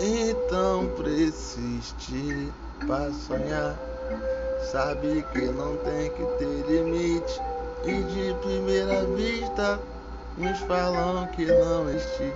Então 0.00 0.88
persiste 0.96 2.52
pra 2.86 3.10
sonhar. 3.10 3.76
Sabe 4.70 5.24
que 5.32 5.46
não 5.46 5.76
tem 5.78 6.10
que 6.10 6.24
ter 6.38 6.64
limite. 6.68 7.40
E 7.84 8.02
de 8.02 8.34
primeira 8.40 9.04
vista, 9.04 9.80
uns 10.38 10.58
falam 10.60 11.26
que 11.28 11.46
não 11.46 11.88
existe. 11.90 12.32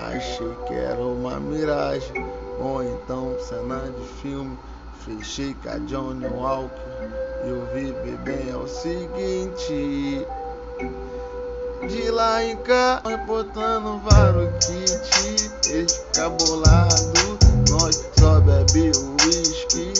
Achei 0.00 0.54
que 0.66 0.74
era 0.74 1.00
uma 1.00 1.40
miragem, 1.40 2.26
ou 2.58 2.82
então 2.82 3.34
cena 3.40 3.80
de 3.80 4.04
filme. 4.20 4.58
Fechei 5.04 5.54
com 5.62 5.70
a 5.70 5.78
Johnny 5.78 6.26
Walker 6.26 6.70
e 7.44 7.48
eu 7.48 7.66
vi 7.72 7.92
bem 8.18 8.50
é 8.50 8.56
o 8.56 8.68
seguinte. 8.68 10.26
De 11.88 12.10
lá 12.10 12.44
em 12.44 12.56
cá, 12.58 13.02
importando 13.06 14.02
vários 14.04 14.66
kit, 14.66 15.86
bolado, 16.38 17.38
nós 17.70 18.04
só 18.18 18.38
bebe 18.40 18.92
uísque. 19.24 19.94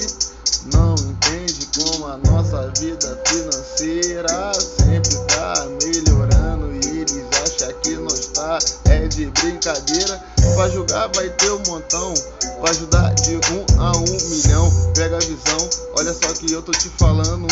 Não 0.74 0.94
entende 0.94 1.68
como 1.78 2.06
a 2.06 2.18
nossa 2.18 2.70
vida 2.78 3.18
financeira 3.26 4.52
sempre 4.52 5.16
tá 5.28 5.54
melhorando 5.82 6.70
e 6.84 7.00
eles 7.00 7.24
acham 7.42 7.72
que 7.80 7.96
nós 7.96 8.26
tá 8.26 8.58
é 8.90 9.08
de 9.08 9.26
brincadeira. 9.40 10.22
Pra 10.54 10.68
julgar 10.68 11.08
vai 11.14 11.30
ter 11.30 11.50
um 11.50 11.62
montão, 11.66 12.12
pra 12.60 12.70
ajudar 12.70 13.14
de 13.14 13.36
um 13.36 13.80
a 13.80 13.96
um 13.96 14.28
milhão. 14.28 14.70
Pega 14.94 15.16
a 15.16 15.20
visão, 15.20 15.70
olha 15.96 16.12
só 16.12 16.30
que 16.34 16.52
eu 16.52 16.60
tô 16.60 16.72
te 16.72 16.90
falando 16.90 17.46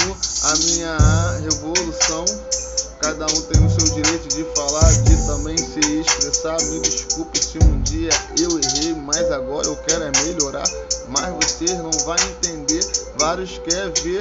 a 0.45 0.57
minha 0.57 0.99
revolução. 1.41 2.27
Cada 3.09 3.25
um 3.25 3.41
tem 3.41 3.65
o 3.65 3.71
seu 3.71 3.95
direito 3.95 4.29
de 4.29 4.45
falar, 4.55 4.93
de 5.05 5.17
também 5.27 5.57
se 5.57 5.81
expressar. 5.81 6.61
Me 6.65 6.79
desculpe 6.81 7.43
se 7.43 7.57
um 7.57 7.81
dia 7.81 8.11
eu 8.39 8.51
errei, 8.61 8.93
mas 8.93 9.33
agora 9.33 9.67
eu 9.67 9.77
quero 9.77 10.05
é 10.05 10.13
melhorar. 10.25 10.69
Mas 11.09 11.33
vocês 11.37 11.71
não 11.79 11.91
vão 11.91 12.17
entender. 12.17 12.87
Vários 13.19 13.57
querem 13.65 13.95
ver 14.03 14.21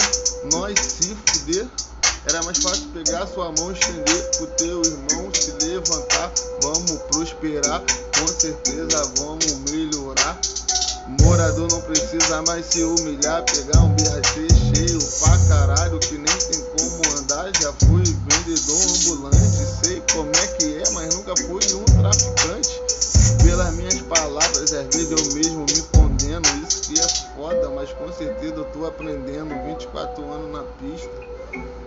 nós 0.53 0.79
se 0.79 1.17
fuder. 1.25 1.67
Era 2.29 2.41
mais 2.44 2.59
fácil 2.59 2.88
pegar 2.94 3.27
sua 3.27 3.52
mão, 3.59 3.73
estender 3.73 4.31
pro 4.38 4.47
teu 4.55 4.81
irmão 4.81 5.31
se 5.33 5.51
levantar. 5.66 6.31
Vamos 6.63 6.91
prosperar, 7.11 7.83
com 8.17 8.27
certeza 8.39 9.11
vamos 9.17 9.53
melhorar. 9.69 10.39
Morador 11.22 11.69
não 11.72 11.81
precisa 11.81 12.41
mais 12.44 12.66
se 12.67 12.83
humilhar, 12.83 13.44
pegar 13.44 13.81
um 13.81 13.94
BRT 13.95 14.47
cheio 14.75 14.99
pra 15.19 15.38
caralho 15.49 15.99
que 15.99 16.17
nem 16.17 16.27
mas 27.88 27.93
com 27.93 28.11
certeza 28.11 28.55
eu 28.55 28.66
tô 28.66 28.85
aprendendo 28.85 29.49
24 29.63 30.30
anos 30.30 30.52
na 30.52 30.63
pista. 30.63 31.09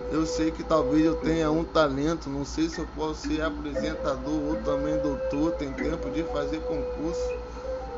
Eu 0.09 0.25
sei 0.25 0.51
que 0.51 0.63
talvez 0.63 1.05
eu 1.05 1.15
tenha 1.15 1.51
um 1.51 1.63
talento, 1.63 2.29
não 2.29 2.43
sei 2.43 2.69
se 2.69 2.79
eu 2.79 2.87
posso 2.87 3.27
ser 3.27 3.41
apresentador 3.41 4.41
ou 4.41 4.55
também 4.57 4.97
doutor, 4.97 5.51
tem 5.53 5.71
tempo 5.73 6.09
de 6.09 6.23
fazer 6.23 6.59
concurso, 6.61 7.21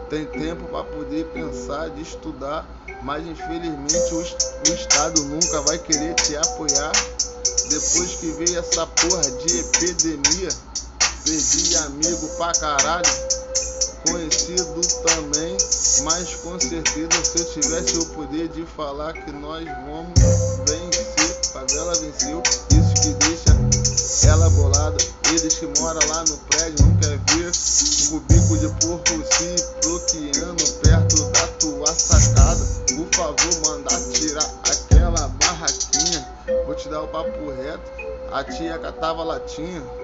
tem 0.09 0.25
tempo 0.25 0.67
para 0.67 0.83
poder 0.83 1.25
pensar, 1.31 1.89
de 1.89 2.01
estudar, 2.01 2.69
mas 3.01 3.25
infelizmente 3.25 4.13
o, 4.13 4.19
o 4.19 4.73
Estado 4.73 5.23
nunca 5.23 5.61
vai 5.61 5.77
querer 5.79 6.13
te 6.15 6.35
apoiar. 6.35 6.91
Depois 7.69 8.15
que 8.15 8.31
veio 8.31 8.59
essa 8.59 8.85
porra 8.85 9.31
de 9.31 9.59
epidemia, 9.59 10.49
perdi 11.23 11.77
amigo 11.77 12.27
pra 12.37 12.51
caralho, 12.51 13.09
conhecido 14.05 14.81
também, 15.03 15.57
mas 16.03 16.35
com 16.35 16.59
certeza 16.59 17.23
se 17.23 17.39
eu 17.39 17.45
tivesse 17.53 17.97
o 17.97 18.05
poder 18.07 18.49
de 18.49 18.65
falar 18.65 19.13
que 19.13 19.31
nós 19.31 19.65
vamos 19.65 20.13
vencer, 20.67 21.51
favela 21.51 21.93
venceu, 21.95 22.43
isso 22.71 22.93
que 23.01 23.09
deixa 23.25 24.27
ela 24.27 24.49
bolada. 24.49 24.97
Eles 25.29 25.55
que 25.55 25.65
moram 25.79 26.07
lá 26.09 26.23
no 26.27 26.37
prédio 26.37 26.85
não 26.85 26.95
quer 26.97 27.17
ver 27.17 27.51
o 28.11 28.19
bico 28.19 28.57
de 28.57 28.67
porco 28.85 29.23
se 29.33 29.55
bloqueando 29.81 30.63
perto 30.83 31.23
da 31.31 31.47
tua 31.59 31.93
sacada. 31.93 32.63
Por 32.95 33.07
favor, 33.15 33.69
mandar 33.69 33.99
tirar 34.11 34.45
aquela 34.69 35.27
barraquinha. 35.27 36.27
Vou 36.65 36.75
te 36.75 36.89
dar 36.89 37.01
o 37.01 37.07
papo 37.07 37.49
reto. 37.51 37.91
A 38.31 38.43
tia 38.43 38.77
catava 38.77 39.23
latinha. 39.23 40.02